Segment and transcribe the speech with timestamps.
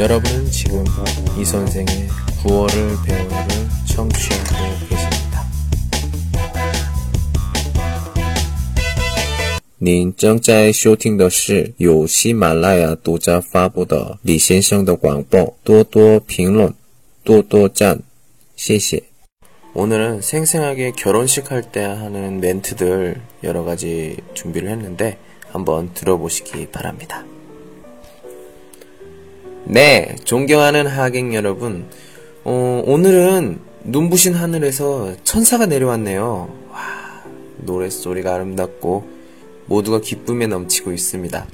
[0.00, 0.84] 여러분은 지금
[1.38, 2.08] 이 선생의
[2.42, 3.36] 9월을 배우를
[3.86, 5.46] 청취하고 계십니다.
[9.78, 15.54] 您正在收听的是由喜马拉雅独家发布的李先生的广播。
[15.64, 16.74] 多多评论，
[17.22, 18.02] 多多赞，
[18.56, 19.02] 谢谢。
[19.74, 25.18] 오늘은 생생하게 결혼식 할 때 하는 멘트들 여러 가지 준비를 했는데
[25.50, 27.24] 한번 들어보시기 바랍니다.
[29.73, 31.85] 네, 존경하는 하객 여러분.
[32.43, 36.53] 어, 오늘은 눈부신 하늘에서 천사가 내려왔네요.
[36.69, 37.23] 와,
[37.59, 39.07] 노랫소리가 아름답고
[39.67, 41.47] 모두가 기쁨에 넘치고 있습니다.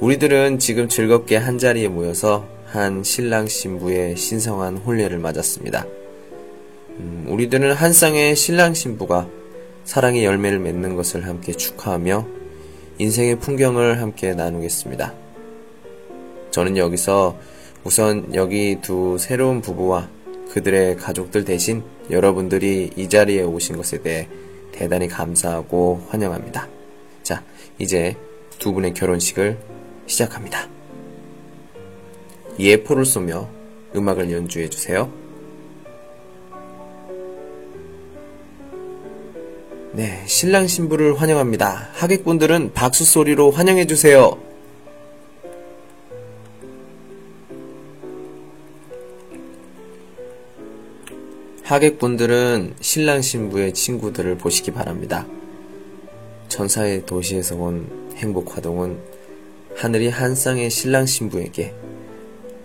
[0.00, 5.86] 우리들은 지금 즐겁게 한 자리에 모여서 한 신랑 신부의 신성한 혼례를 맞았습니다.
[6.98, 9.26] 음, 우리들은 한 쌍의 신랑 신부가
[9.86, 12.26] 사랑의 열매를 맺는 것을 함께 축하하며
[12.98, 15.25] 인생의 풍경을 함께 나누겠습니다.
[16.56, 17.36] 저는 여기서
[17.84, 20.08] 우선 여기 두 새로운 부부와
[20.52, 24.26] 그들의 가족들 대신 여러분들이 이 자리에 오신 것에 대해
[24.72, 26.66] 대단히 감사하고 환영합니다.
[27.22, 27.42] 자,
[27.78, 28.16] 이제
[28.58, 29.58] 두 분의 결혼식을
[30.06, 30.66] 시작합니다.
[32.58, 33.50] 예포를 쏘며
[33.94, 35.12] 음악을 연주해 주세요.
[39.92, 41.90] 네, 신랑 신부를 환영합니다.
[41.92, 44.38] 하객분들은 박수 소리로 환영해 주세요.
[51.66, 55.26] 하객분들은 신랑 신부의 친구들을 보시기 바랍니다.
[56.46, 58.96] 천사의 도시에서 온 행복 화동은
[59.74, 61.74] 하늘이 한 쌍의 신랑 신부에게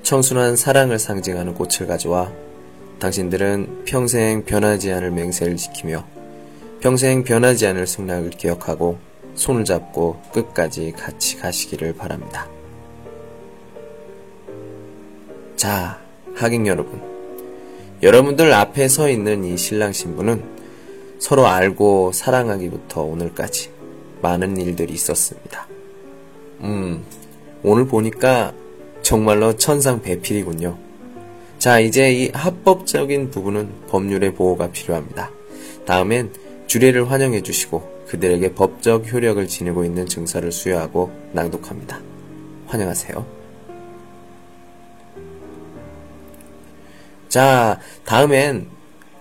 [0.03, 2.31] 청순한 사랑을 상징하는 꽃을 가져와
[2.99, 6.05] 당신들은 평생 변하지 않을 맹세를 지키며
[6.79, 8.99] 평생 변하지 않을 승낙을 기억하고
[9.33, 12.47] 손을 잡고 끝까지 같이 가시기를 바랍니다.
[15.55, 15.99] 자,
[16.35, 17.10] 하객 여러분.
[18.03, 20.43] 여러분들 앞에 서 있는 이 신랑 신부는
[21.19, 23.69] 서로 알고 사랑하기부터 오늘까지
[24.23, 25.67] 많은 일들이 있었습니다.
[26.61, 27.03] 음,
[27.61, 28.53] 오늘 보니까
[29.03, 30.77] 정말로 천상 배필이군요.
[31.59, 35.29] 자, 이제 이 합법적인 부분은 법률의 보호가 필요합니다.
[35.85, 36.33] 다음엔
[36.65, 42.01] 주례를 환영해 주시고 그들에게 법적 효력을 지니고 있는 증서를 수여하고 낭독합니다.
[42.65, 43.40] 환영하세요.
[47.31, 48.67] 자, 다음엔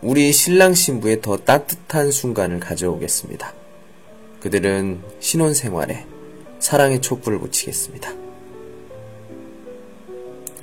[0.03, 3.55] 우리 신랑 신부의 더 따뜻한 순간을 가져오겠습니다.
[4.41, 6.07] 그들은 신혼 생활에
[6.59, 8.13] 사랑의 촛불을 붙이겠습니다.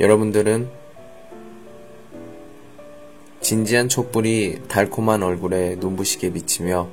[0.02, 0.70] 여러분들은
[3.40, 6.90] 진지한 촛불이 달콤한 얼굴에 눈부시게 비치며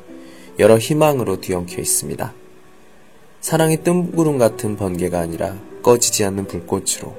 [0.60, 2.32] 여러 희망으로 뒤엉켜 있습니다.
[3.40, 7.16] 사랑의 뜬구름 같은 번개가 아니라 꺼지지 않는 불꽃으로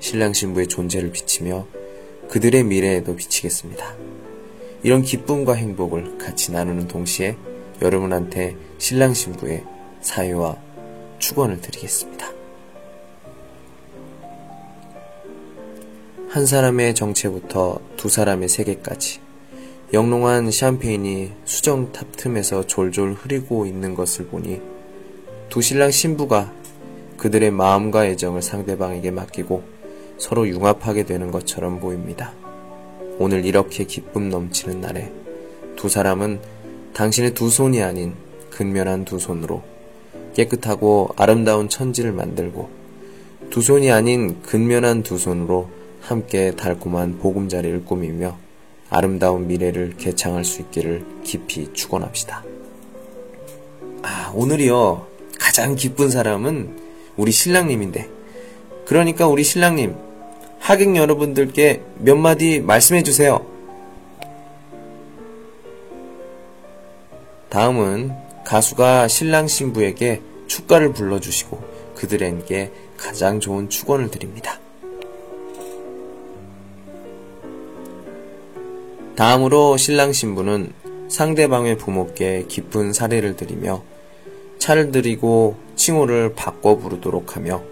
[0.00, 1.66] 신랑 신부의 존재를 비치며
[2.28, 3.94] 그들의 미래에도 비치겠습니다.
[4.82, 7.36] 이런 기쁨과 행복을 같이 나누는 동시에
[7.80, 9.64] 여러분한테 신랑 신부의
[10.00, 10.56] 사회와
[11.18, 12.28] 축원을 드리겠습니다.
[16.28, 19.20] 한 사람의 정체부터 두 사람의 세계까지
[19.92, 24.60] 영롱한 샴페인이 수정 탑 틈에서 졸졸 흐르고 있는 것을 보니
[25.48, 26.52] 두 신랑 신부가
[27.16, 29.73] 그들의 마음과 애정을 상대방에게 맡기고
[30.24, 32.32] 서로 융합하게 되는 것처럼 보입니다.
[33.18, 35.12] 오늘 이렇게 기쁨 넘치는 날에
[35.76, 36.40] 두 사람은
[36.94, 38.14] 당신의 두 손이 아닌
[38.48, 39.62] 근면한 두 손으로
[40.32, 42.70] 깨끗하고 아름다운 천지를 만들고
[43.50, 45.68] 두 손이 아닌 근면한 두 손으로
[46.00, 48.38] 함께 달콤한 보금자리를 꾸미며
[48.88, 52.42] 아름다운 미래를 개창할 수 있기를 깊이 축원합시다.
[54.00, 55.06] 아, 오늘이요.
[55.38, 56.78] 가장 기쁜 사람은
[57.18, 58.08] 우리 신랑님인데.
[58.86, 60.03] 그러니까 우리 신랑님,
[60.64, 63.44] 하객 여러분들께 몇 마디 말씀해 주세요.
[67.50, 68.12] 다음은
[68.46, 71.62] 가수가 신랑 신부에게 축가를 불러주시고
[71.96, 74.58] 그들에게 가장 좋은 축원을 드립니다.
[79.16, 80.72] 다음으로 신랑 신부는
[81.08, 83.82] 상대방의 부모께 깊은 사례를 드리며
[84.58, 87.62] 차를 드리고 칭호를 바꿔 부르도록 하며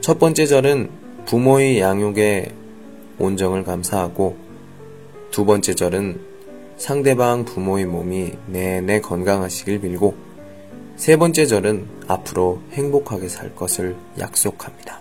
[0.00, 0.99] 첫 번째 절은
[1.30, 2.52] 부모의 양육에
[3.20, 4.36] 온정을 감사하고
[5.30, 6.20] 두 번째 절은
[6.76, 10.16] 상대방 부모의 몸이 내내 건강하시길 빌고
[10.96, 15.00] 세 번째 절은 앞으로 행복하게 살 것을 약속합니다.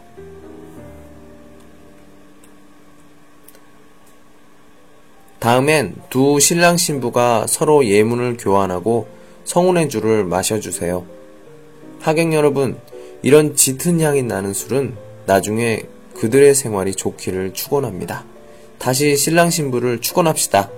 [5.40, 9.08] 다음엔 두 신랑 신부가 서로 예문을 교환하고
[9.46, 11.08] 성운의 줄을 마셔주세요.
[12.02, 12.78] 하객 여러분,
[13.24, 15.88] 이런 짙은 향이 나는 술은 나중에
[16.20, 18.26] 그들의 생활이 좋기를 축원합니다.
[18.78, 20.70] 다시 신랑 신부를 축원합시다.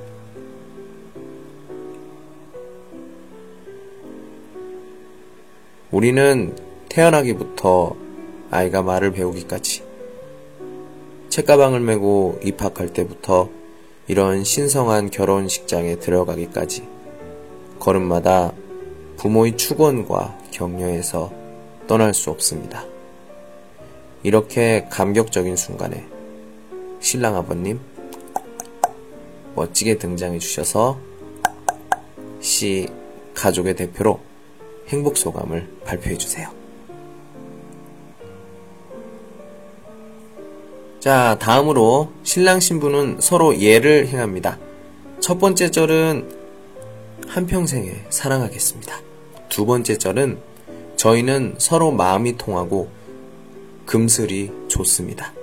[5.89, 6.55] 우리는
[6.89, 7.95] 태어나기부터
[8.51, 9.83] 아이가 말을 배우기까지
[11.29, 13.49] 책가방을 메고 입학할 때부터
[14.07, 16.87] 이런 신성한 결혼식장에 들어가기까지
[17.79, 18.53] 걸음마다
[19.17, 21.31] 부모의 축원과 격려에서
[21.87, 22.85] 떠날 수 없습니다.
[24.23, 26.05] 이렇게 감격적인 순간에
[26.99, 27.79] 신랑 아버님
[29.55, 30.99] 멋지게 등장해 주셔서
[32.39, 32.87] 시
[33.33, 34.19] 가족의 대표로
[34.89, 36.49] 행복 소감을 발표해 주세요.
[40.99, 44.59] 자, 다음으로 신랑 신부는 서로 예를 행합니다.
[45.19, 46.29] 첫 번째 절은
[47.27, 48.99] 한평생에 사랑하겠습니다.
[49.49, 50.39] 두 번째 절은
[50.97, 52.89] 저희는 서로 마음이 통하고
[53.91, 55.33] 금슬이 좋습니다.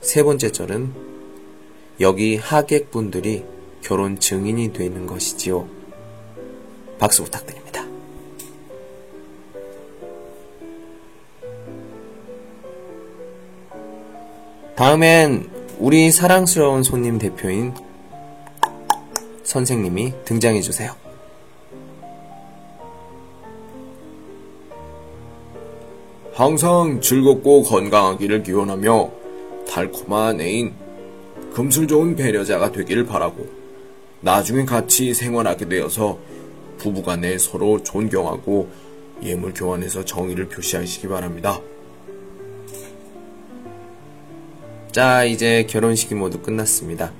[0.00, 0.92] 세 번째 절은
[2.00, 3.44] 여기 하객분들이
[3.82, 5.68] 결혼 증인이 되는 것이지요.
[6.98, 7.84] 박수 부탁드립니다.
[14.74, 15.48] 다음엔
[15.78, 17.72] 우리 사랑스러운 손님 대표인
[19.44, 20.96] 선생님이 등장해 주세요.
[26.40, 29.10] 항상 즐겁고 건강하기를 기원하며
[29.68, 30.72] 달콤한 애인,
[31.52, 33.46] 금술 좋은 배려자가 되기를 바라고
[34.22, 36.18] 나중에 같이 생활하게 되어서
[36.78, 38.70] 부부간에 서로 존경하고
[39.22, 41.60] 예물 교환해서 정의를 표시하시기 바랍니다.
[44.92, 47.12] 자, 이제 결혼식이 모두 끝났습니다.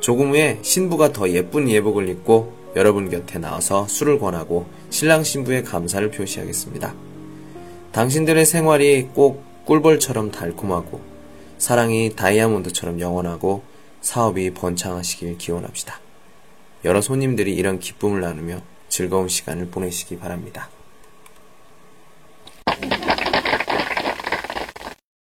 [0.00, 6.10] 조금 후에 신부가 더 예쁜 예복을 입고 여러분 곁에 나와서 술을 권하고 신랑 신부의 감사를
[6.10, 7.15] 표시하겠습니다.
[7.96, 11.00] 당신들의 생활이 꼭 꿀벌처럼 달콤하고
[11.56, 13.62] 사랑이 다이아몬드처럼 영원하고
[14.02, 15.98] 사업이 번창하시길 기원합시다.
[16.84, 18.60] 여러 손님들이 이런 기쁨을 나누며
[18.90, 20.68] 즐거운 시간을 보내시기 바랍니다.